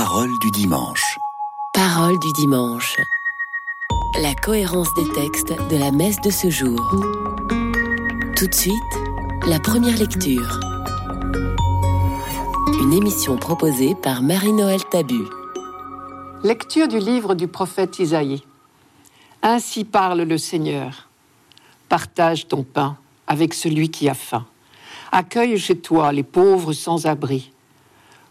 [0.00, 1.18] Parole du dimanche.
[1.74, 2.94] Parole du dimanche.
[4.22, 6.78] La cohérence des textes de la messe de ce jour.
[8.36, 8.94] Tout de suite,
[9.44, 10.60] la première lecture.
[12.80, 15.24] Une émission proposée par Marie-Noël Tabu.
[16.44, 18.44] Lecture du livre du prophète Isaïe.
[19.42, 21.08] Ainsi parle le Seigneur.
[21.88, 22.96] Partage ton pain
[23.26, 24.46] avec celui qui a faim.
[25.10, 27.50] Accueille chez toi les pauvres sans abri.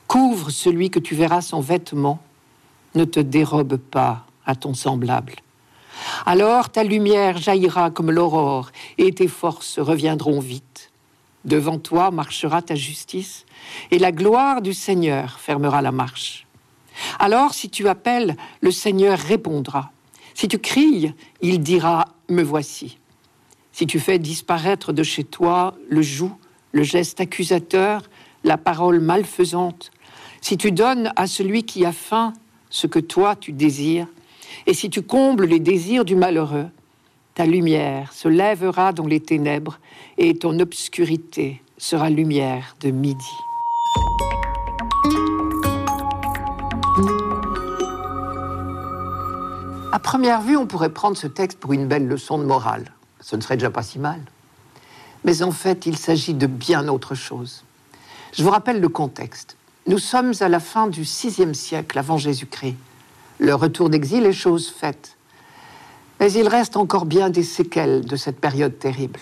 [0.08, 2.20] Couvre celui que tu verras sans vêtements.
[2.96, 5.36] Ne te dérobe pas à ton semblable.
[6.26, 10.92] Alors ta lumière jaillira comme l'aurore et tes forces reviendront vite.
[11.46, 13.46] Devant toi marchera ta justice
[13.92, 16.46] et la gloire du Seigneur fermera la marche.
[17.20, 19.92] Alors si tu appelles, le Seigneur répondra.
[20.34, 22.98] Si tu cries, il dira, Me voici.
[23.72, 26.32] Si tu fais disparaître de chez toi le joug,
[26.72, 28.04] le geste accusateur,
[28.44, 29.92] la parole malfaisante,
[30.42, 32.34] si tu donnes à celui qui a faim
[32.70, 34.08] ce que toi tu désires,
[34.66, 36.68] et si tu combles les désirs du malheureux,
[37.36, 39.80] ta lumière se lèvera dans les ténèbres,
[40.18, 43.24] et ton obscurité sera lumière de midi.
[49.92, 52.92] À première vue, on pourrait prendre ce texte pour une belle leçon de morale.
[53.22, 54.20] Ce ne serait déjà pas si mal.
[55.24, 57.64] Mais en fait, il s'agit de bien autre chose.
[58.34, 59.58] Je vous rappelle le contexte.
[59.88, 62.76] Nous sommes à la fin du VIe siècle avant Jésus-Christ.
[63.40, 65.16] Le retour d'exil est chose faite.
[66.20, 69.22] Mais il reste encore bien des séquelles de cette période terrible,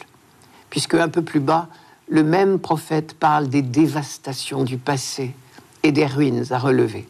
[0.71, 1.69] puisque un peu plus bas,
[2.07, 5.35] le même prophète parle des dévastations du passé
[5.83, 7.07] et des ruines à relever.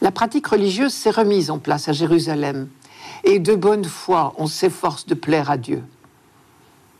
[0.00, 2.68] La pratique religieuse s'est remise en place à Jérusalem,
[3.24, 5.82] et de bonne foi, on s'efforce de plaire à Dieu.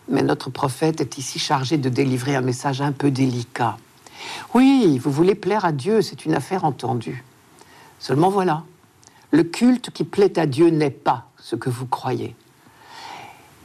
[0.07, 3.79] Mais notre prophète est ici chargé de délivrer un message un peu délicat.
[4.55, 7.25] Oui, vous voulez plaire à Dieu, c'est une affaire entendue.
[7.99, 8.65] Seulement voilà,
[9.31, 12.35] le culte qui plaît à Dieu n'est pas ce que vous croyez.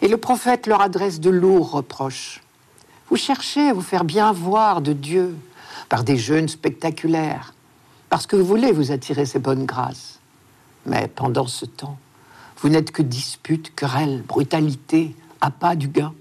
[0.02, 2.42] Et le prophète leur adresse de lourds reproches.
[3.10, 5.36] Vous cherchez à vous faire bien voir de Dieu
[5.90, 7.54] par des jeûnes spectaculaires,
[8.10, 10.20] parce que vous voulez vous attirer ses bonnes grâces.
[10.86, 11.98] Mais pendant ce temps,
[12.58, 15.16] vous n'êtes que disputes, querelles, brutalité,
[15.50, 16.14] pas du gain.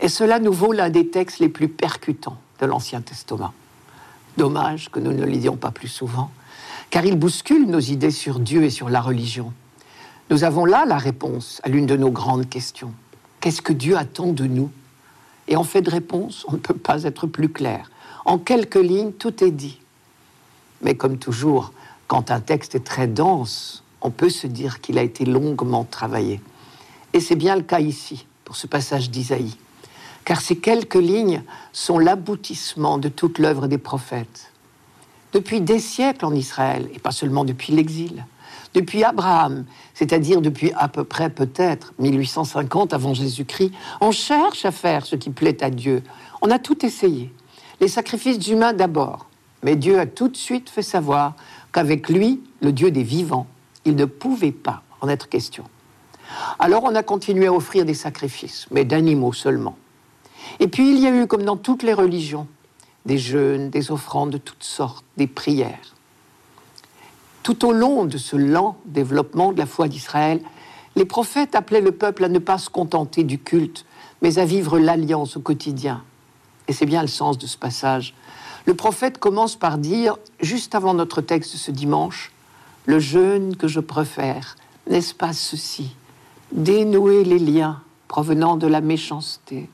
[0.00, 3.52] Et cela nous vaut l'un des textes les plus percutants de l'Ancien Testament.
[4.36, 6.30] Dommage que nous ne le lisions pas plus souvent,
[6.90, 9.52] car il bouscule nos idées sur Dieu et sur la religion.
[10.30, 12.92] Nous avons là la réponse à l'une de nos grandes questions.
[13.40, 14.70] Qu'est-ce que Dieu attend de nous?
[15.48, 17.90] Et en fait de réponse, on ne peut pas être plus clair.
[18.24, 19.80] En quelques lignes, tout est dit.
[20.82, 21.72] Mais comme toujours,
[22.08, 26.40] quand un texte est très dense, on peut se dire qu'il a été longuement travaillé.
[27.12, 29.56] Et c'est bien le cas ici, pour ce passage d'Isaïe
[30.26, 31.42] car ces quelques lignes
[31.72, 34.50] sont l'aboutissement de toute l'œuvre des prophètes.
[35.32, 38.26] Depuis des siècles en Israël, et pas seulement depuis l'exil,
[38.74, 39.64] depuis Abraham,
[39.94, 43.70] c'est-à-dire depuis à peu près peut-être 1850 avant Jésus-Christ,
[44.00, 46.02] on cherche à faire ce qui plaît à Dieu.
[46.42, 47.32] On a tout essayé.
[47.80, 49.26] Les sacrifices humains d'abord.
[49.62, 51.34] Mais Dieu a tout de suite fait savoir
[51.72, 53.46] qu'avec lui, le Dieu des vivants,
[53.84, 55.64] il ne pouvait pas en être question.
[56.58, 59.76] Alors on a continué à offrir des sacrifices, mais d'animaux seulement.
[60.60, 62.46] Et puis il y a eu, comme dans toutes les religions,
[63.04, 65.94] des jeûnes, des offrandes de toutes sortes, des prières.
[67.42, 70.40] Tout au long de ce lent développement de la foi d'Israël,
[70.96, 73.84] les prophètes appelaient le peuple à ne pas se contenter du culte,
[74.22, 76.02] mais à vivre l'alliance au quotidien.
[76.68, 78.14] Et c'est bien le sens de ce passage.
[78.64, 82.32] Le prophète commence par dire, juste avant notre texte ce dimanche,
[82.86, 84.56] Le jeûne que je préfère,
[84.88, 85.96] n'est-ce pas ceci?
[86.52, 89.68] Dénouer les liens provenant de la méchanceté,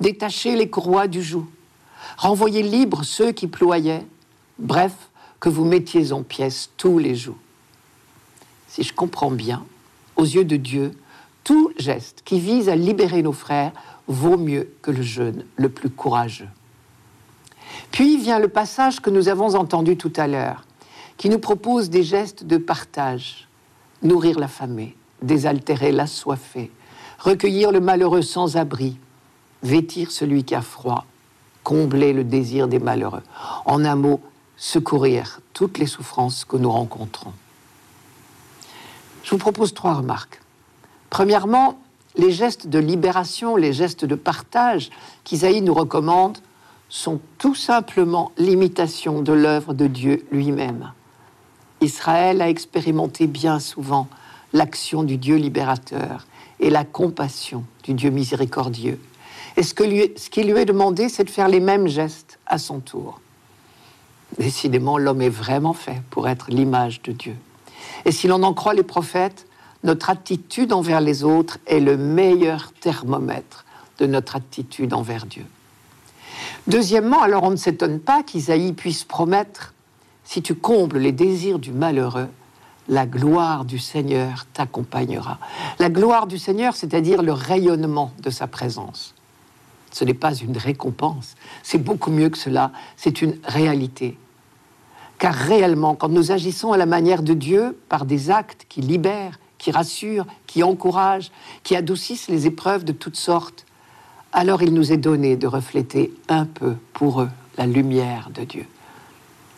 [0.00, 1.46] détacher les courroies du joug,
[2.16, 4.06] renvoyer libres ceux qui ployaient,
[4.58, 4.92] bref,
[5.40, 7.36] que vous mettiez en pièces tous les jours.
[8.68, 9.64] Si je comprends bien,
[10.16, 10.92] aux yeux de Dieu,
[11.44, 13.72] tout geste qui vise à libérer nos frères
[14.08, 16.48] vaut mieux que le jeûne le plus courageux.
[17.90, 20.64] Puis vient le passage que nous avons entendu tout à l'heure,
[21.16, 23.48] qui nous propose des gestes de partage,
[24.02, 26.70] nourrir l'affamé, désaltérer l'assoiffé,
[27.18, 28.96] recueillir le malheureux sans abri,
[29.64, 31.06] vêtir celui qui a froid,
[31.64, 33.22] combler le désir des malheureux.
[33.64, 34.20] En un mot,
[34.56, 37.32] secourir toutes les souffrances que nous rencontrons.
[39.24, 40.40] Je vous propose trois remarques.
[41.10, 41.78] Premièrement,
[42.16, 44.90] les gestes de libération, les gestes de partage
[45.24, 46.38] qu'Isaïe nous recommande
[46.88, 50.92] sont tout simplement l'imitation de l'œuvre de Dieu lui-même.
[51.80, 54.06] Israël a expérimenté bien souvent
[54.52, 56.26] l'action du Dieu libérateur
[56.60, 59.00] et la compassion du Dieu miséricordieux.
[59.56, 62.80] Et ce, ce qui lui est demandé, c'est de faire les mêmes gestes à son
[62.80, 63.20] tour.
[64.38, 67.36] Décidément, l'homme est vraiment fait pour être l'image de Dieu.
[68.04, 69.46] Et si l'on en croit les prophètes,
[69.84, 73.64] notre attitude envers les autres est le meilleur thermomètre
[73.98, 75.44] de notre attitude envers Dieu.
[76.66, 79.74] Deuxièmement, alors on ne s'étonne pas qu'Isaïe puisse promettre,
[80.24, 82.28] si tu combles les désirs du malheureux,
[82.88, 85.38] la gloire du Seigneur t'accompagnera.
[85.78, 89.14] La gloire du Seigneur, c'est-à-dire le rayonnement de sa présence.
[89.94, 94.18] Ce n'est pas une récompense, c'est beaucoup mieux que cela, c'est une réalité.
[95.20, 99.38] Car réellement, quand nous agissons à la manière de Dieu, par des actes qui libèrent,
[99.56, 101.30] qui rassurent, qui encouragent,
[101.62, 103.66] qui adoucissent les épreuves de toutes sortes,
[104.32, 108.66] alors il nous est donné de refléter un peu pour eux la lumière de Dieu.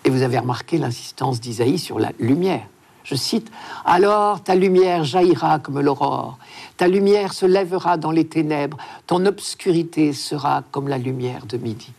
[0.05, 2.69] Et vous avez remarqué l'insistance d'Isaïe sur la lumière.
[3.07, 3.53] Je cite,
[3.85, 6.39] Alors ta lumière jaillira comme l'aurore,
[6.77, 11.93] ta lumière se lèvera dans les ténèbres, ton obscurité sera comme la lumière de midi.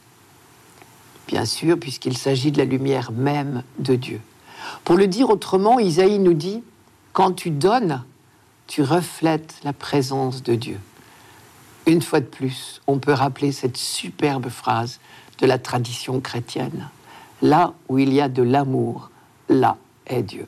[1.28, 4.20] Bien sûr, puisqu'il s'agit de la lumière même de Dieu.
[4.84, 6.62] Pour le dire autrement, Isaïe nous dit,
[7.14, 8.04] Quand tu donnes,
[8.68, 10.80] tu reflètes la présence de Dieu.
[11.86, 15.00] Une fois de plus, on peut rappeler cette superbe phrase
[15.40, 16.90] de la tradition chrétienne.
[17.42, 19.10] Là où il y a de l'amour,
[19.48, 20.48] là est Dieu.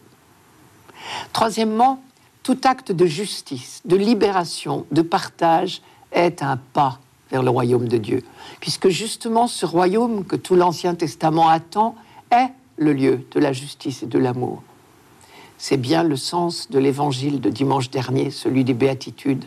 [1.33, 2.01] Troisièmement,
[2.43, 5.81] tout acte de justice, de libération, de partage
[6.11, 6.99] est un pas
[7.31, 8.23] vers le royaume de Dieu,
[8.59, 11.95] puisque justement ce royaume que tout l'Ancien Testament attend
[12.31, 14.63] est le lieu de la justice et de l'amour.
[15.57, 19.45] C'est bien le sens de l'évangile de dimanche dernier, celui des béatitudes,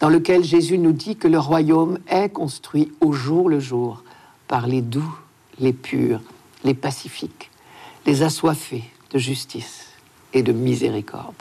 [0.00, 4.02] dans lequel Jésus nous dit que le royaume est construit au jour le jour
[4.48, 5.18] par les doux,
[5.58, 6.20] les purs,
[6.64, 7.50] les pacifiques,
[8.06, 9.91] les assoiffés de justice
[10.34, 11.34] et de miséricorde.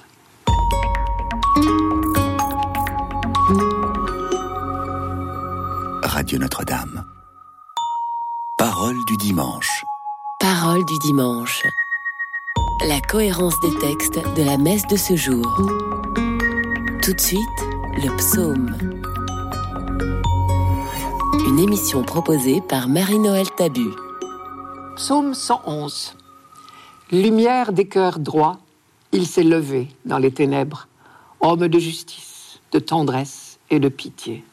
[6.03, 7.05] Radio Notre-Dame.
[8.57, 9.83] Parole du dimanche.
[10.39, 11.63] Parole du dimanche.
[12.87, 15.45] La cohérence des textes de la messe de ce jour.
[17.01, 17.41] Tout de suite,
[17.97, 18.75] le psaume.
[21.47, 23.89] Une émission proposée par Marie-Noël Tabu.
[24.95, 26.15] Psaume 111.
[27.11, 28.59] Lumière des cœurs droits,
[29.11, 30.87] il s'est levé dans les ténèbres,
[31.41, 34.43] homme de justice, de tendresse et de pitié.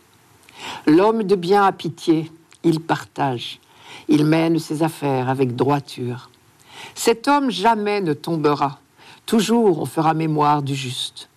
[0.86, 2.30] L'homme de bien a pitié,
[2.64, 3.60] il partage,
[4.08, 6.30] il mène ses affaires avec droiture.
[6.94, 8.80] Cet homme jamais ne tombera,
[9.26, 11.28] toujours on fera mémoire du juste.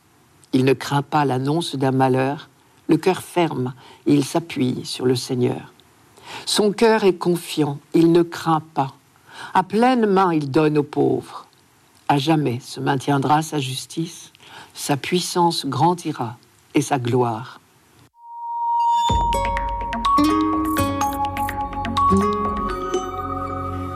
[0.53, 2.49] Il ne craint pas l'annonce d'un malheur,
[2.87, 3.73] le cœur ferme,
[4.05, 5.71] il s'appuie sur le Seigneur.
[6.45, 8.95] Son cœur est confiant, il ne craint pas.
[9.53, 11.47] À pleine main, il donne aux pauvres
[12.11, 14.33] à jamais se maintiendra sa justice,
[14.73, 16.35] sa puissance grandira
[16.75, 17.61] et sa gloire.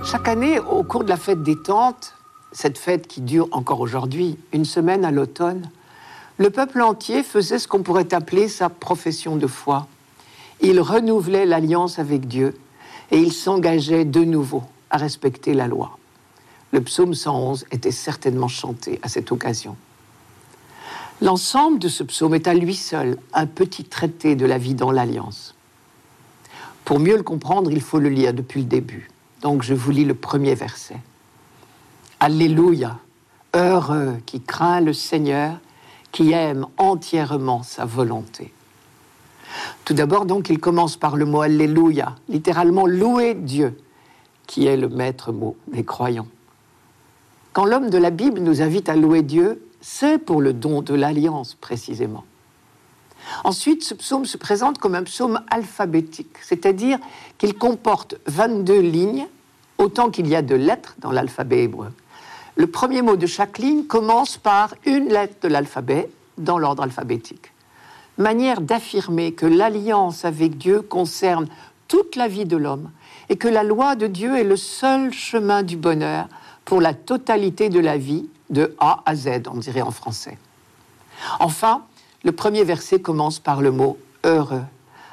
[0.05, 2.13] Chaque année, au cours de la fête des tentes,
[2.53, 5.69] cette fête qui dure encore aujourd'hui, une semaine à l'automne,
[6.37, 9.87] le peuple entier faisait ce qu'on pourrait appeler sa profession de foi.
[10.61, 12.57] Il renouvelait l'alliance avec Dieu
[13.11, 15.97] et il s'engageait de nouveau à respecter la loi.
[16.71, 19.75] Le psaume 111 était certainement chanté à cette occasion.
[21.21, 24.91] L'ensemble de ce psaume est à lui seul un petit traité de la vie dans
[24.91, 25.55] l'Alliance.
[26.83, 29.09] Pour mieux le comprendre, il faut le lire depuis le début.
[29.41, 30.97] Donc je vous lis le premier verset.
[32.19, 32.99] Alléluia,
[33.53, 35.59] heureux qui craint le Seigneur,
[36.11, 38.53] qui aime entièrement sa volonté.
[39.83, 43.77] Tout d'abord, donc, il commence par le mot Alléluia, littéralement louer Dieu,
[44.47, 46.27] qui est le maître mot des croyants.
[47.55, 50.93] Quand l'homme de la Bible nous invite à louer Dieu, c'est pour le don de
[50.93, 52.25] l'alliance précisément.
[53.45, 56.99] Ensuite, ce psaume se présente comme un psaume alphabétique, c'est-à-dire
[57.37, 59.27] qu'il comporte 22 lignes,
[59.77, 61.93] autant qu'il y a de lettres dans l'alphabet hébreu.
[62.57, 67.53] Le premier mot de chaque ligne commence par une lettre de l'alphabet dans l'ordre alphabétique.
[68.17, 71.47] Manière d'affirmer que l'alliance avec Dieu concerne
[71.87, 72.91] toute la vie de l'homme
[73.29, 76.27] et que la loi de Dieu est le seul chemin du bonheur
[76.65, 80.37] pour la totalité de la vie, de A à Z, on dirait en français.
[81.39, 81.83] Enfin,
[82.23, 84.63] le premier verset commence par le mot heureux,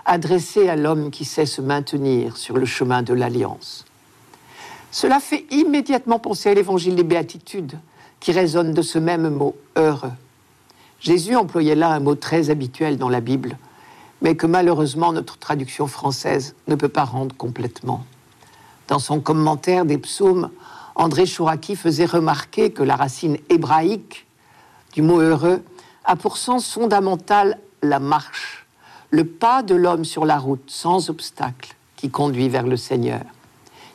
[0.05, 3.85] adressé à l'homme qui sait se maintenir sur le chemin de l'alliance.
[4.91, 7.79] Cela fait immédiatement penser à l'évangile des béatitudes,
[8.21, 10.13] qui résonne de ce même mot heureux.
[11.01, 13.59] Jésus employait là un mot très habituel dans la Bible,
[14.21, 18.05] mais que malheureusement notre traduction française ne peut pas rendre complètement.
[18.89, 20.51] Dans son commentaire des psaumes,
[20.95, 24.27] André Chouraki faisait remarquer que la racine hébraïque
[24.93, 25.63] du mot heureux
[26.05, 28.67] a pour sens fondamental la marche,
[29.11, 33.23] le pas de l'homme sur la route sans obstacle qui conduit vers le Seigneur.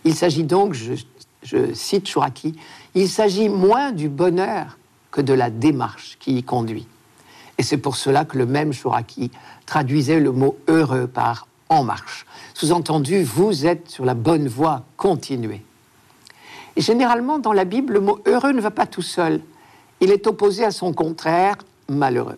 [0.06, 2.56] Il s'agit donc, je, cite Chouraki,
[2.96, 4.77] il s'agit moins du bonheur
[5.12, 6.88] que de la démarche qui y conduit.
[7.58, 9.32] Et c'est pour cela que le même Chouraki
[9.66, 12.25] traduisait le mot heureux par en marche.
[12.54, 15.63] Sous-entendu, vous êtes sur la bonne voie, continuez.
[16.77, 19.41] Généralement, dans la Bible, le mot heureux ne va pas tout seul.
[20.00, 21.57] Il est opposé à son contraire,
[21.89, 22.38] malheureux.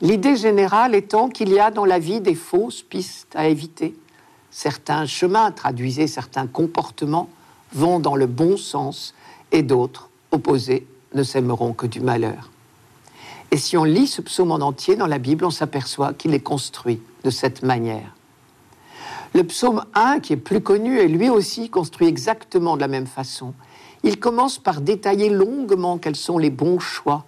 [0.00, 3.94] L'idée générale étant qu'il y a dans la vie des fausses pistes à éviter.
[4.50, 7.28] Certains chemins, traduisez certains comportements,
[7.72, 9.14] vont dans le bon sens
[9.52, 12.50] et d'autres, opposés, ne s'aimeront que du malheur.
[13.50, 16.40] Et si on lit ce psaume en entier dans la Bible, on s'aperçoit qu'il est
[16.40, 18.14] construit de cette manière.
[19.34, 23.06] Le psaume 1, qui est plus connu, est lui aussi construit exactement de la même
[23.06, 23.54] façon.
[24.02, 27.24] Il commence par détailler longuement quels sont les bons choix,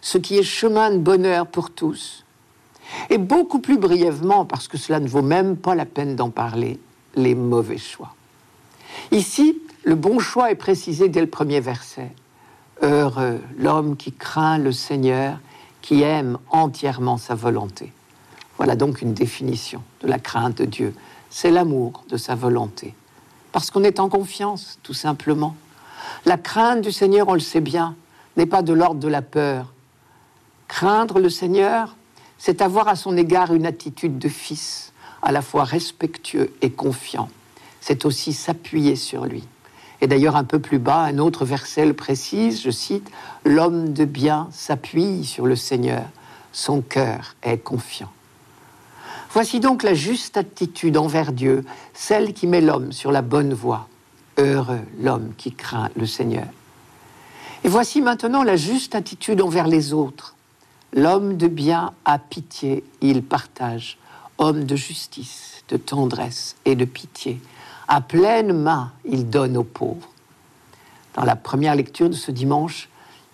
[0.00, 2.24] ce qui est chemin de bonheur pour tous.
[3.10, 6.78] Et beaucoup plus brièvement, parce que cela ne vaut même pas la peine d'en parler,
[7.14, 8.14] les mauvais choix.
[9.10, 12.10] Ici, le bon choix est précisé dès le premier verset.
[12.82, 15.38] Heureux l'homme qui craint le Seigneur,
[15.82, 17.92] qui aime entièrement sa volonté.
[18.56, 20.94] Voilà donc une définition de la crainte de Dieu.
[21.36, 22.94] C'est l'amour de sa volonté.
[23.50, 25.56] Parce qu'on est en confiance, tout simplement.
[26.26, 27.96] La crainte du Seigneur, on le sait bien,
[28.36, 29.72] n'est pas de l'ordre de la peur.
[30.68, 31.96] Craindre le Seigneur,
[32.38, 37.28] c'est avoir à son égard une attitude de fils, à la fois respectueux et confiant.
[37.80, 39.42] C'est aussi s'appuyer sur lui.
[40.00, 43.10] Et d'ailleurs, un peu plus bas, un autre verset le précise, je cite,
[43.44, 46.04] L'homme de bien s'appuie sur le Seigneur,
[46.52, 48.12] son cœur est confiant.
[49.34, 53.88] Voici donc la juste attitude envers Dieu, celle qui met l'homme sur la bonne voie.
[54.38, 56.46] Heureux l'homme qui craint le Seigneur.
[57.64, 60.36] Et voici maintenant la juste attitude envers les autres.
[60.92, 63.98] L'homme de bien a pitié, il partage.
[64.38, 67.40] Homme de justice, de tendresse et de pitié.
[67.88, 70.10] À pleine main, il donne aux pauvres.
[71.14, 72.88] Dans la première lecture de ce dimanche,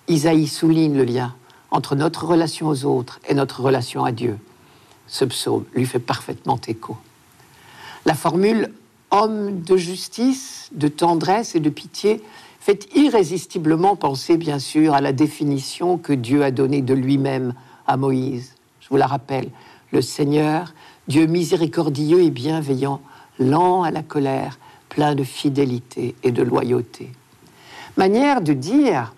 [0.09, 1.35] Isaïe souligne le lien
[1.71, 4.39] entre notre relation aux autres et notre relation à Dieu.
[5.11, 6.97] Ce psaume lui fait parfaitement écho.
[8.07, 8.73] La formule
[9.11, 12.23] homme de justice, de tendresse et de pitié
[12.61, 17.55] fait irrésistiblement penser, bien sûr, à la définition que Dieu a donnée de lui-même
[17.89, 18.55] à Moïse.
[18.81, 19.49] Je vous la rappelle,
[19.91, 20.75] le Seigneur,
[21.09, 23.01] Dieu miséricordieux et bienveillant,
[23.41, 27.11] lent à la colère, plein de fidélité et de loyauté.
[27.97, 29.13] Manière de dire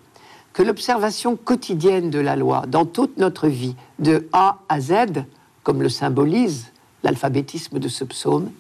[0.54, 5.25] que l'observation quotidienne de la loi dans toute notre vie, de A à Z,
[5.62, 8.50] comme le symbolise l'alphabétisme de ce psaume,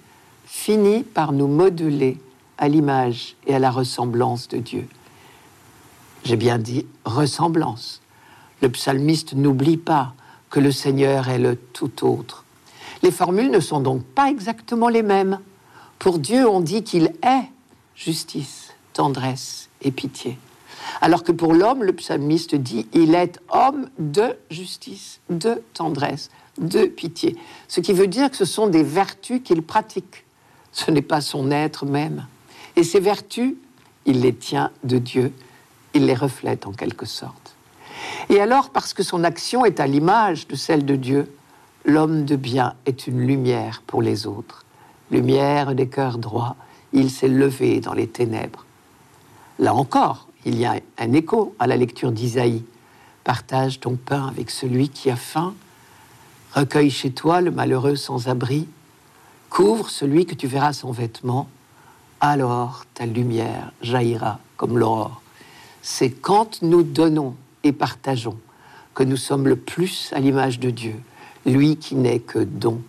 [0.44, 2.18] finit par nous modeler
[2.58, 4.88] à l'image et à la ressemblance de Dieu.
[6.24, 8.00] J'ai bien dit ressemblance.
[8.60, 10.14] Le psalmiste n'oublie pas
[10.50, 12.44] que le Seigneur est le tout autre.
[13.02, 15.40] Les formules ne sont donc pas exactement les mêmes.
[15.98, 17.48] Pour Dieu, on dit qu'il est
[17.96, 20.38] justice, tendresse et pitié.
[21.00, 26.84] Alors que pour l'homme, le psalmiste dit il est homme de justice, de tendresse, de
[26.84, 27.36] pitié.
[27.68, 30.24] Ce qui veut dire que ce sont des vertus qu'il pratique.
[30.72, 32.26] Ce n'est pas son être même.
[32.76, 33.54] Et ces vertus,
[34.06, 35.32] il les tient de Dieu,
[35.94, 37.54] il les reflète en quelque sorte.
[38.28, 41.30] Et alors, parce que son action est à l'image de celle de Dieu,
[41.84, 44.64] l'homme de bien est une lumière pour les autres.
[45.10, 46.56] Lumière des cœurs droits,
[46.92, 48.64] il s'est levé dans les ténèbres.
[49.58, 52.64] Là encore, il y a un écho à la lecture d'Isaïe.
[53.24, 55.54] Partage ton pain avec celui qui a faim.
[56.54, 58.68] Recueille chez toi le malheureux sans abri.
[59.50, 61.48] Couvre celui que tu verras sans vêtements
[62.22, 65.20] alors ta lumière jaillira comme l'aurore.
[65.82, 68.38] C'est quand nous donnons et partageons
[68.94, 70.94] que nous sommes le plus à l'image de Dieu,
[71.44, 72.80] lui qui n'est que don.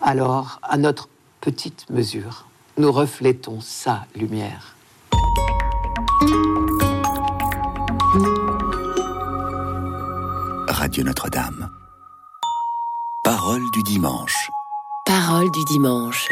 [0.00, 1.08] Alors, à notre
[1.40, 2.46] petite mesure,
[2.78, 4.76] nous reflétons sa lumière.
[10.68, 11.81] Radio Notre-Dame.
[13.44, 14.52] Parole du dimanche.
[15.04, 16.28] Parole du dimanche.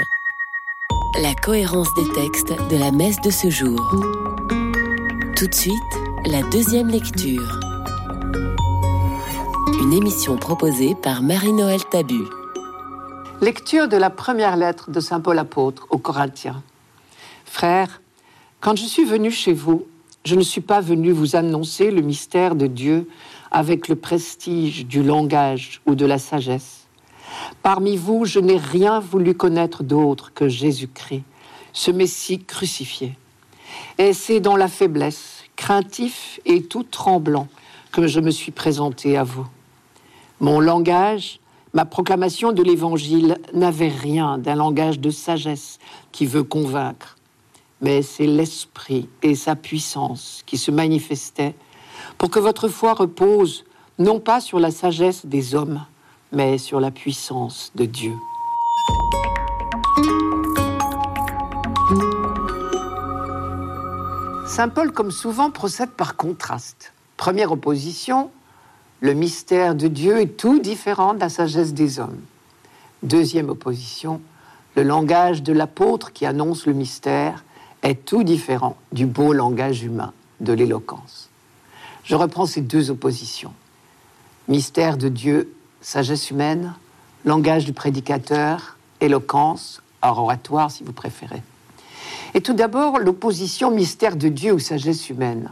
[1.21, 3.81] La cohérence des textes de la messe de ce jour.
[5.37, 5.75] Tout de suite,
[6.25, 7.59] la deuxième lecture.
[9.83, 12.27] Une émission proposée par Marie-Noël Tabu.
[13.41, 16.63] Lecture de la première lettre de Saint Paul apôtre aux Corinthiens.
[17.45, 18.01] Frères,
[18.61, 19.85] quand je suis venu chez vous,
[20.25, 23.09] je ne suis pas venu vous annoncer le mystère de Dieu
[23.51, 26.80] avec le prestige du langage ou de la sagesse
[27.63, 31.25] Parmi vous, je n'ai rien voulu connaître d'autre que Jésus-Christ,
[31.73, 33.17] ce Messie crucifié.
[33.99, 37.49] Et c'est dans la faiblesse, craintif et tout tremblant,
[37.93, 39.47] que je me suis présenté à vous.
[40.41, 41.41] Mon langage,
[41.75, 45.79] ma proclamation de l'Évangile n'avait rien d'un langage de sagesse
[46.13, 47.17] qui veut convaincre.
[47.81, 51.55] mais c'est l'Esprit et sa puissance qui se manifestaient
[52.19, 53.65] pour que votre foi repose
[53.99, 55.85] non pas sur la sagesse des hommes,
[56.33, 58.15] mais sur la puissance de Dieu.
[64.47, 66.93] Saint Paul, comme souvent, procède par contraste.
[67.17, 68.31] Première opposition,
[69.01, 72.21] le mystère de Dieu est tout différent de la sagesse des hommes.
[73.03, 74.21] Deuxième opposition,
[74.77, 77.45] le langage de l'apôtre qui annonce le mystère
[77.83, 81.31] est tout différent du beau langage humain, de l'éloquence.
[82.05, 83.53] Je reprends ces deux oppositions.
[84.49, 86.75] Mystère de Dieu, sagesse humaine,
[87.25, 91.43] langage du prédicateur, éloquence, oratoire si vous préférez.
[92.35, 95.51] Et tout d'abord, l'opposition mystère de Dieu ou sagesse humaine.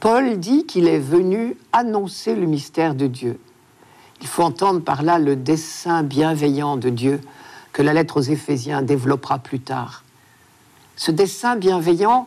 [0.00, 3.38] Paul dit qu'il est venu annoncer le mystère de Dieu.
[4.20, 7.20] Il faut entendre par là le dessein bienveillant de Dieu
[7.72, 10.02] que la lettre aux Éphésiens développera plus tard.
[10.96, 12.26] Ce dessein bienveillant,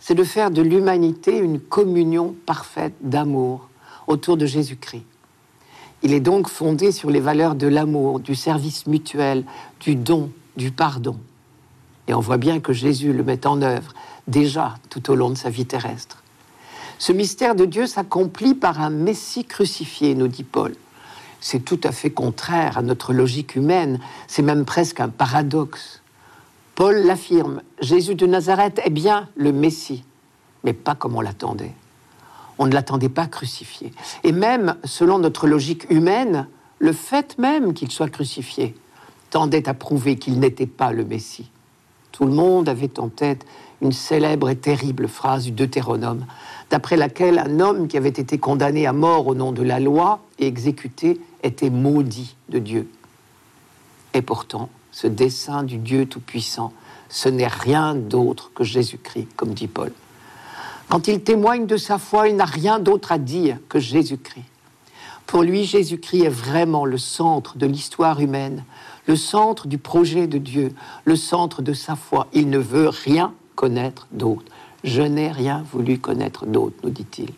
[0.00, 3.68] c'est de faire de l'humanité une communion parfaite d'amour
[4.06, 5.04] autour de Jésus-Christ.
[6.02, 9.44] Il est donc fondé sur les valeurs de l'amour, du service mutuel,
[9.80, 11.18] du don, du pardon.
[12.06, 13.92] Et on voit bien que Jésus le met en œuvre
[14.28, 16.22] déjà tout au long de sa vie terrestre.
[16.98, 20.74] Ce mystère de Dieu s'accomplit par un Messie crucifié, nous dit Paul.
[21.40, 26.02] C'est tout à fait contraire à notre logique humaine, c'est même presque un paradoxe.
[26.74, 30.04] Paul l'affirme, Jésus de Nazareth est bien le Messie,
[30.64, 31.74] mais pas comme on l'attendait.
[32.58, 33.92] On ne l'attendait pas crucifié.
[34.24, 36.46] Et même, selon notre logique humaine,
[36.78, 38.74] le fait même qu'il soit crucifié
[39.30, 41.50] tendait à prouver qu'il n'était pas le Messie.
[42.12, 43.44] Tout le monde avait en tête
[43.80, 46.26] une célèbre et terrible phrase du Deutéronome,
[46.70, 50.20] d'après laquelle un homme qui avait été condamné à mort au nom de la loi
[50.38, 52.90] et exécuté était maudit de Dieu.
[54.14, 56.72] Et pourtant, ce dessein du Dieu Tout-Puissant,
[57.08, 59.92] ce n'est rien d'autre que Jésus-Christ, comme dit Paul.
[60.88, 64.44] Quand il témoigne de sa foi, il n'a rien d'autre à dire que Jésus-Christ.
[65.26, 68.64] Pour lui, Jésus-Christ est vraiment le centre de l'histoire humaine,
[69.06, 70.72] le centre du projet de Dieu,
[71.04, 72.28] le centre de sa foi.
[72.32, 74.50] Il ne veut rien connaître d'autre.
[74.84, 77.32] Je n'ai rien voulu connaître d'autre, nous dit-il.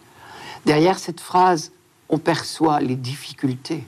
[0.67, 1.73] Derrière cette phrase,
[2.09, 3.85] on perçoit les difficultés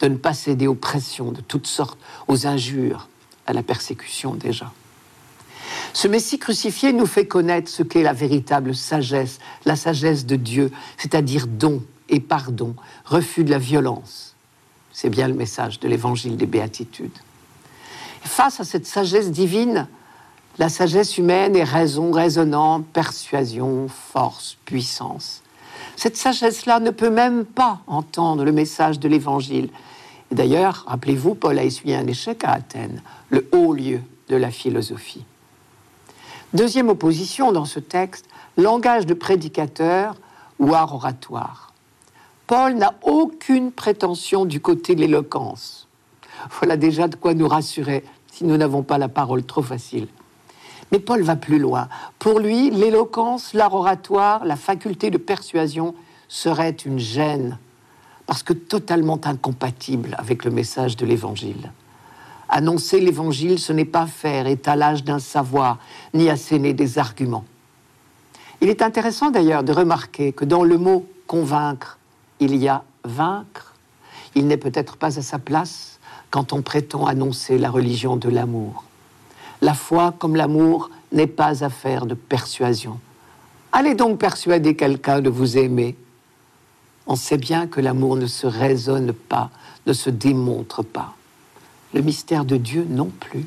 [0.00, 1.98] de ne pas céder aux pressions de toutes sortes,
[2.28, 3.08] aux injures,
[3.46, 4.72] à la persécution déjà.
[5.96, 10.70] Ce Messie crucifié nous fait connaître ce qu'est la véritable sagesse, la sagesse de Dieu,
[10.98, 14.34] c'est-à-dire don et pardon, refus de la violence.
[14.92, 17.16] C'est bien le message de l'évangile des béatitudes.
[18.20, 19.88] Face à cette sagesse divine,
[20.58, 25.42] la sagesse humaine est raison, raisonnant, persuasion, force, puissance.
[25.96, 29.70] Cette sagesse-là ne peut même pas entendre le message de l'Évangile.
[30.30, 35.24] D'ailleurs, rappelez-vous, Paul a essuyé un échec à Athènes, le haut lieu de la philosophie.
[36.54, 40.14] Deuxième opposition dans ce texte, langage de prédicateur
[40.58, 41.72] ou art oratoire.
[42.46, 45.88] Paul n'a aucune prétention du côté de l'éloquence.
[46.58, 50.08] Voilà déjà de quoi nous rassurer si nous n'avons pas la parole trop facile.
[50.92, 51.88] Mais Paul va plus loin.
[52.20, 55.94] Pour lui, l'éloquence, l'art oratoire, la faculté de persuasion
[56.28, 57.58] serait une gêne,
[58.26, 61.72] parce que totalement incompatible avec le message de l'Évangile.
[62.48, 65.78] Annoncer l'Évangile, ce n'est pas faire étalage d'un savoir,
[66.14, 67.44] ni asséner des arguments.
[68.60, 71.98] Il est intéressant d'ailleurs de remarquer que dans le mot convaincre,
[72.40, 73.74] il y a vaincre.
[74.34, 75.98] Il n'est peut-être pas à sa place
[76.30, 78.84] quand on prétend annoncer la religion de l'amour.
[79.60, 82.98] La foi, comme l'amour, n'est pas affaire de persuasion.
[83.72, 85.96] Allez donc persuader quelqu'un de vous aimer.
[87.06, 89.50] On sait bien que l'amour ne se raisonne pas,
[89.86, 91.14] ne se démontre pas.
[91.94, 93.46] Le mystère de Dieu non plus.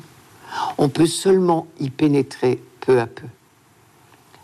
[0.78, 3.26] On peut seulement y pénétrer peu à peu.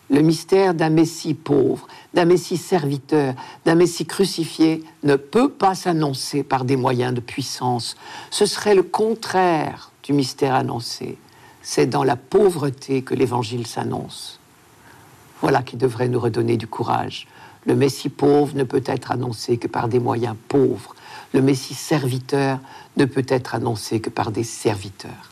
[0.08, 6.44] Le mystère d'un Messie pauvre, d'un Messie serviteur, d'un Messie crucifié ne peut pas s'annoncer
[6.44, 7.96] par des moyens de puissance.
[8.30, 11.18] Ce serait le contraire du mystère annoncé.
[11.62, 14.38] C'est dans la pauvreté que l'Évangile s'annonce.
[15.40, 17.26] Voilà qui devrait nous redonner du courage.
[17.66, 20.94] Le Messie pauvre ne peut être annoncé que par des moyens pauvres.
[21.32, 22.58] Le Messie serviteur
[22.96, 25.30] ne peut être annoncé que par des serviteurs.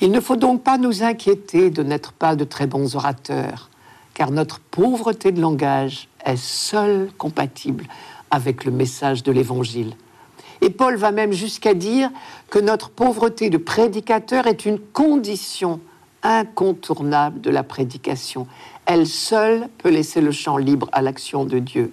[0.00, 3.68] Il ne faut donc pas nous inquiéter de n'être pas de très bons orateurs,
[4.14, 7.86] car notre pauvreté de langage est seule compatible
[8.30, 9.94] avec le message de l'Évangile.
[10.62, 12.10] Et Paul va même jusqu'à dire
[12.48, 15.80] que notre pauvreté de prédicateur est une condition
[16.22, 18.46] incontournable de la prédication.
[18.86, 21.92] Elle seule peut laisser le champ libre à l'action de Dieu.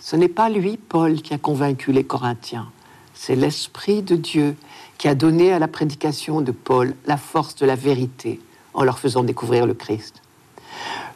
[0.00, 2.70] Ce n'est pas lui, Paul, qui a convaincu les Corinthiens,
[3.12, 4.56] c'est l'Esprit de Dieu
[4.96, 8.40] qui a donné à la prédication de Paul la force de la vérité
[8.72, 10.22] en leur faisant découvrir le Christ.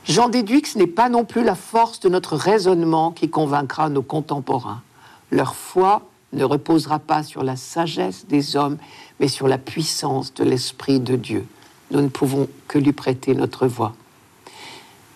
[0.06, 3.88] J'en déduis que ce n'est pas non plus la force de notre raisonnement qui convaincra
[3.88, 4.82] nos contemporains.
[5.30, 6.02] Leur foi
[6.34, 8.76] ne reposera pas sur la sagesse des hommes,
[9.18, 11.46] mais sur la puissance de l'Esprit de Dieu.
[11.90, 13.94] Nous ne pouvons que lui prêter notre voix.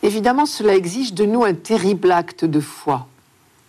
[0.03, 3.09] Évidemment, cela exige de nous un terrible acte de foi.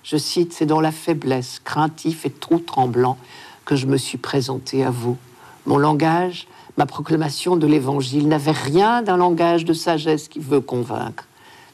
[0.09, 3.15] Je cite, c'est dans la faiblesse, craintif et trop tremblant
[3.63, 5.17] que je me suis présenté à vous.
[5.67, 11.27] Mon langage, ma proclamation de l'Évangile n'avait rien d'un langage de sagesse qui veut convaincre,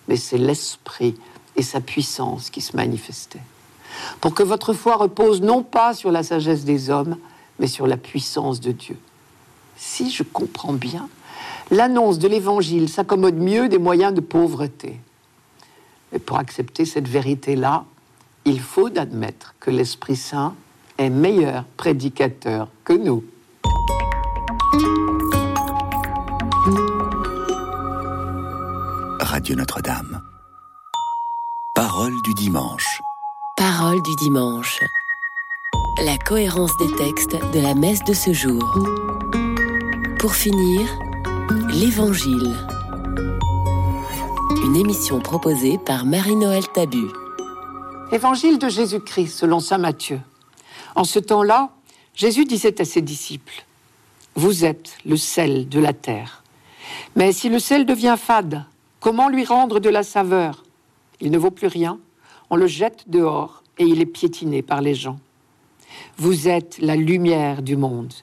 [0.10, 1.16] mais c'est l'Esprit
[1.56, 3.40] et sa puissance qui se manifestaient.
[4.20, 7.16] Pour que votre foi repose non pas sur la sagesse des hommes,
[7.58, 8.98] mais sur la puissance de Dieu.
[9.78, 11.08] Si je comprends bien,
[11.72, 15.00] l'annonce de l'Évangile s'accommode mieux des moyens de pauvreté.
[16.12, 17.86] Mais pour accepter cette vérité-là,
[18.46, 20.56] il faut admettre que l'Esprit Saint
[20.98, 23.24] est meilleur prédicateur que nous.
[29.20, 30.22] Radio Notre-Dame.
[31.74, 33.02] Parole du dimanche.
[33.58, 34.80] Parole du dimanche.
[36.04, 38.64] La cohérence des textes de la messe de ce jour.
[40.20, 40.88] Pour finir,
[41.70, 42.56] l'Évangile.
[44.64, 47.08] Une émission proposée par Marie-Noël Tabu.
[48.12, 50.22] Évangile de Jésus-Christ selon Saint Matthieu.
[50.96, 51.72] En ce temps-là,
[52.14, 53.66] Jésus disait à ses disciples,
[54.36, 56.44] Vous êtes le sel de la terre.
[57.16, 58.64] Mais si le sel devient fade,
[59.00, 60.64] comment lui rendre de la saveur?
[61.20, 62.00] Il ne vaut plus rien,
[62.52, 65.20] on le jette dehors et il est piétiné par les gens.
[66.18, 68.14] Vous êtes la lumière du monde.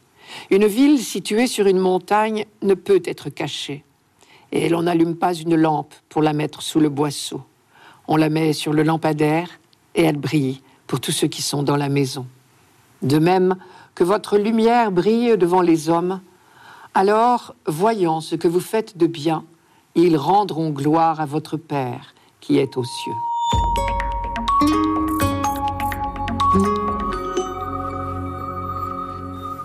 [0.50, 3.84] Une ville située sur une montagne ne peut être cachée.
[4.52, 7.42] Et l'on n'allume pas une lampe pour la mettre sous le boisseau.
[8.06, 9.48] On la met sur le lampadaire
[9.94, 12.26] et elle brille pour tous ceux qui sont dans la maison.
[13.02, 13.56] De même
[13.94, 16.20] que votre lumière brille devant les hommes,
[16.94, 19.44] alors, voyant ce que vous faites de bien,
[19.94, 23.12] ils rendront gloire à votre Père qui est aux cieux.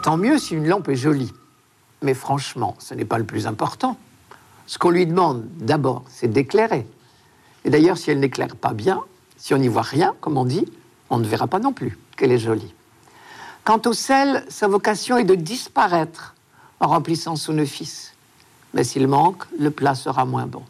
[0.04, 1.34] Tant mieux si une lampe est jolie.
[2.02, 3.98] Mais franchement, ce n'est pas le plus important.
[4.66, 6.88] Ce qu'on lui demande d'abord, c'est d'éclairer.
[7.66, 9.02] Et d'ailleurs, si elle n'éclaire pas bien,
[9.38, 10.66] si on n'y voit rien, comme on dit,
[11.10, 12.74] on ne verra pas non plus qu'elle est jolie.
[13.64, 16.36] Quant au sel, sa vocation est de disparaître
[16.80, 18.14] en remplissant son office.
[18.74, 20.64] Mais s'il manque, le plat sera moins bon.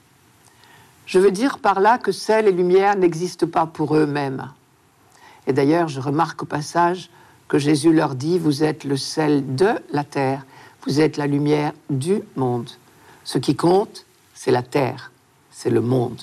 [1.06, 4.51] Je veux dire par là que sel et lumière n'existent pas pour eux-mêmes.
[5.47, 7.10] Et d'ailleurs, je remarque au passage
[7.47, 10.45] que Jésus leur dit, vous êtes le sel de la terre,
[10.86, 12.69] vous êtes la lumière du monde.
[13.23, 15.12] Ce qui compte, c'est la terre,
[15.51, 16.21] c'est le monde.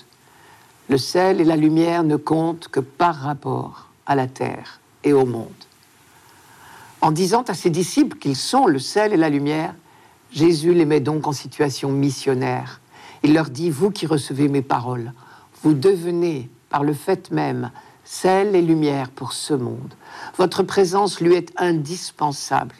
[0.89, 5.25] Le sel et la lumière ne comptent que par rapport à la terre et au
[5.25, 5.49] monde.
[7.01, 9.75] En disant à ses disciples qu'ils sont le sel et la lumière,
[10.33, 12.81] Jésus les met donc en situation missionnaire.
[13.23, 15.13] Il leur dit, vous qui recevez mes paroles,
[15.63, 17.71] vous devenez, par le fait même,
[18.05, 19.95] sel et lumière pour ce monde.
[20.37, 22.75] Votre présence lui est indispensable.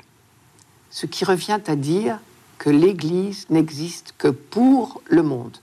[0.91, 2.19] Ce qui revient à dire
[2.59, 5.59] que l'Église n'existe que pour le monde.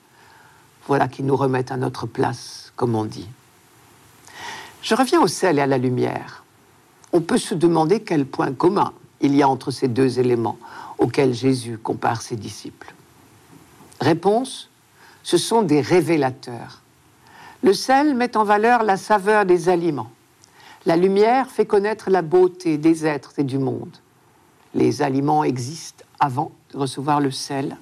[0.87, 3.27] Voilà qui nous remet à notre place, comme on dit.
[4.81, 6.43] Je reviens au sel et à la lumière.
[7.13, 10.57] On peut se demander quel point commun il y a entre ces deux éléments
[10.97, 12.93] auxquels Jésus compare ses disciples.
[13.99, 14.69] Réponse,
[15.23, 16.81] ce sont des révélateurs.
[17.63, 20.11] Le sel met en valeur la saveur des aliments.
[20.85, 23.95] La lumière fait connaître la beauté des êtres et du monde.
[24.73, 27.77] Les aliments existent avant de recevoir le sel.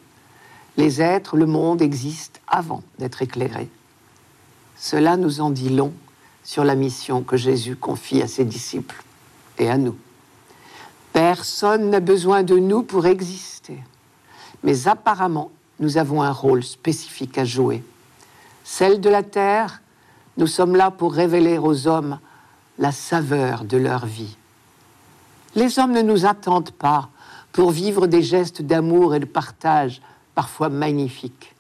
[0.78, 3.70] Les êtres, le monde existent avant d'être éclairés.
[4.78, 5.94] Cela nous en dit long
[6.44, 9.04] sur la mission que Jésus confie à ses disciples
[9.58, 9.98] et à nous.
[11.12, 13.78] Personne n'a besoin de nous pour exister,
[14.64, 17.84] mais apparemment, nous avons un rôle spécifique à jouer.
[18.64, 19.82] Celle de la terre,
[20.38, 22.20] nous sommes là pour révéler aux hommes
[22.78, 24.38] la saveur de leur vie.
[25.56, 27.10] Les hommes ne nous attendent pas
[27.52, 30.02] pour vivre des gestes d'amour et de partage
[30.40, 31.54] parfois magnifiques.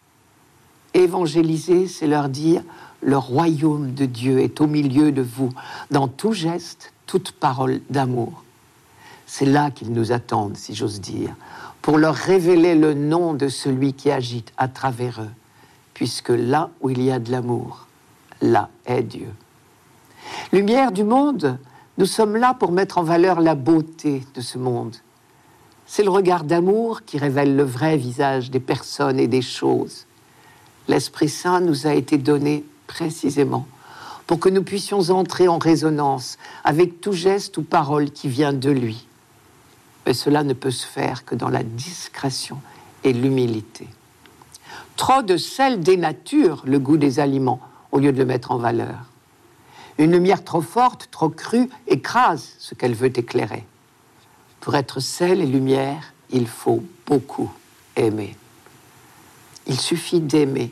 [0.93, 2.63] Évangéliser, c'est leur dire,
[3.01, 5.49] le royaume de Dieu est au milieu de vous,
[5.91, 8.41] dans tout geste, toute parole d'amour.
[9.25, 11.35] C'est là qu'ils nous attendent, si j'ose dire,
[11.81, 15.33] pour leur révéler le nom de celui qui agite à travers eux,
[15.93, 17.85] puisque là où il y a de l'amour,
[18.39, 19.27] là est Dieu.
[20.53, 21.59] Lumière du monde,
[21.97, 24.95] nous sommes là pour mettre en valeur la beauté de ce monde.
[25.91, 30.05] C'est le regard d'amour qui révèle le vrai visage des personnes et des choses.
[30.87, 33.65] L'Esprit Saint nous a été donné précisément
[34.27, 38.69] pour que nous puissions entrer en résonance avec tout geste ou parole qui vient de
[38.69, 39.07] lui.
[40.05, 42.61] Mais cela ne peut se faire que dans la discrétion
[43.03, 43.87] et l'humilité.
[44.95, 49.09] Trop de sel dénature le goût des aliments au lieu de le mettre en valeur.
[49.97, 53.65] Une lumière trop forte, trop crue, écrase ce qu'elle veut éclairer.
[54.69, 57.51] Pour être sel et lumière, il faut beaucoup
[57.95, 58.35] aimer.
[59.65, 60.71] Il suffit d'aimer,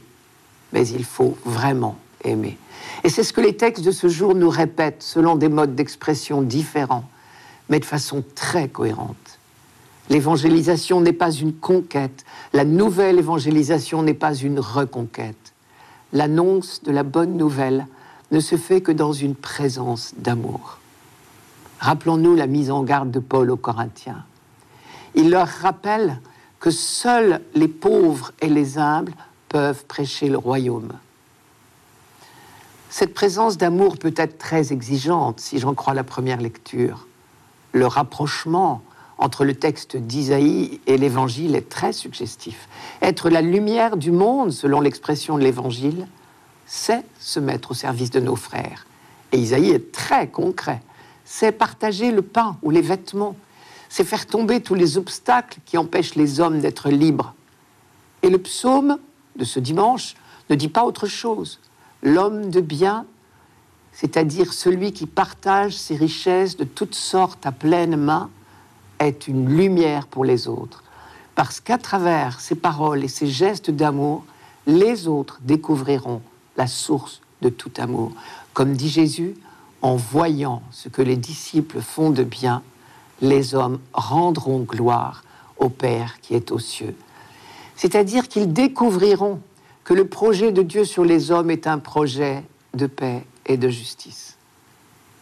[0.71, 2.59] mais il faut vraiment aimer.
[3.03, 6.43] Et c'est ce que les textes de ce jour nous répètent selon des modes d'expression
[6.43, 7.09] différents,
[7.69, 9.39] mais de façon très cohérente.
[10.11, 15.53] L'évangélisation n'est pas une conquête, la nouvelle évangélisation n'est pas une reconquête.
[16.13, 17.87] L'annonce de la bonne nouvelle
[18.29, 20.77] ne se fait que dans une présence d'amour.
[21.79, 24.25] Rappelons-nous la mise en garde de Paul aux Corinthiens.
[25.15, 26.19] Il leur rappelle
[26.59, 29.13] que seuls les pauvres et les humbles
[29.49, 30.93] peuvent prêcher le royaume.
[32.89, 37.07] Cette présence d'amour peut être très exigeante, si j'en crois la première lecture.
[37.73, 38.81] Le rapprochement
[39.17, 42.67] entre le texte d'Isaïe et l'Évangile est très suggestif.
[43.01, 46.07] Être la lumière du monde, selon l'expression de l'Évangile,
[46.65, 48.85] c'est se mettre au service de nos frères.
[49.31, 50.81] Et Isaïe est très concret.
[51.29, 53.35] C'est partager le pain ou les vêtements.
[53.89, 57.35] C'est faire tomber tous les obstacles qui empêchent les hommes d'être libres.
[58.23, 58.97] Et le psaume
[59.35, 60.15] de ce dimanche
[60.49, 61.59] ne dit pas autre chose.
[62.01, 63.05] L'homme de bien,
[63.91, 68.29] c'est-à-dire celui qui partage ses richesses de toutes sortes à pleine main,
[68.99, 70.81] est une lumière pour les autres.
[71.35, 74.23] Parce qu'à travers ses paroles et ses gestes d'amour,
[74.65, 76.21] les autres découvriront
[76.55, 78.13] la source de tout amour.
[78.53, 79.35] Comme dit Jésus,
[79.81, 82.63] en voyant ce que les disciples font de bien,
[83.21, 85.23] les hommes rendront gloire
[85.57, 86.95] au Père qui est aux cieux.
[87.75, 89.39] C'est-à-dire qu'ils découvriront
[89.83, 93.69] que le projet de Dieu sur les hommes est un projet de paix et de
[93.69, 94.37] justice.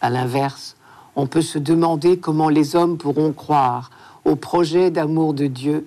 [0.00, 0.76] À l'inverse,
[1.14, 3.90] on peut se demander comment les hommes pourront croire
[4.24, 5.86] au projet d'amour de Dieu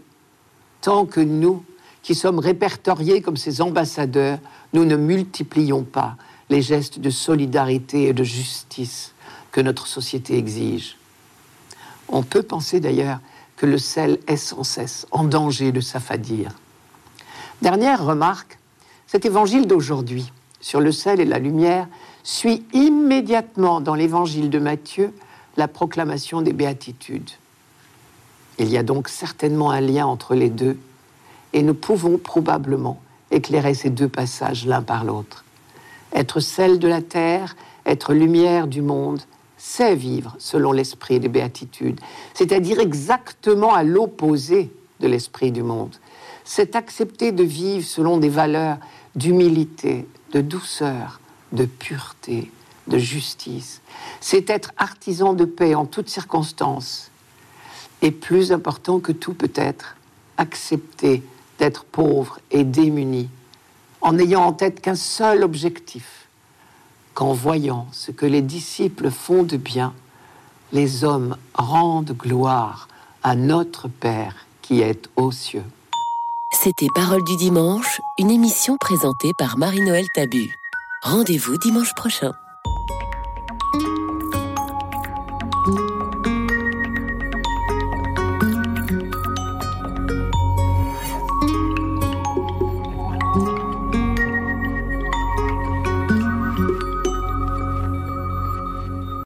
[0.81, 1.63] tant que nous,
[2.01, 4.39] qui sommes répertoriés comme ses ambassadeurs,
[4.73, 6.15] nous ne multiplions pas
[6.49, 9.13] les gestes de solidarité et de justice
[9.51, 10.97] que notre société exige.
[12.07, 13.19] On peut penser d'ailleurs
[13.55, 16.51] que le sel est sans cesse en danger de s'affadir.
[17.61, 18.57] Dernière remarque,
[19.05, 20.31] cet évangile d'aujourd'hui
[20.61, 21.87] sur le sel et la lumière
[22.23, 25.13] suit immédiatement dans l'évangile de Matthieu
[25.57, 27.31] la proclamation des béatitudes.
[28.59, 30.77] Il y a donc certainement un lien entre les deux
[31.53, 35.43] et nous pouvons probablement éclairer ces deux passages l'un par l'autre.
[36.13, 39.21] Être sel de la terre, être lumière du monde,
[39.57, 41.99] c'est vivre selon l'esprit des béatitudes,
[42.33, 45.95] c'est-à-dire exactement à l'opposé de l'esprit du monde.
[46.45, 48.77] C'est accepter de vivre selon des valeurs
[49.15, 51.19] d'humilité, de douceur,
[51.51, 52.51] de pureté,
[52.87, 53.81] de justice.
[54.21, 57.11] C'est être artisan de paix en toutes circonstances.
[58.01, 59.97] Et plus important que tout peut-être,
[60.37, 61.21] accepter
[61.59, 63.29] d'être pauvre et démuni,
[64.01, 66.27] en n'ayant en tête qu'un seul objectif,
[67.13, 69.93] qu'en voyant ce que les disciples font de bien,
[70.71, 72.87] les hommes rendent gloire
[73.23, 75.65] à notre Père qui est aux cieux.
[76.51, 80.55] C'était Parole du dimanche, une émission présentée par Marie-Noël Tabu.
[81.03, 82.33] Rendez-vous dimanche prochain.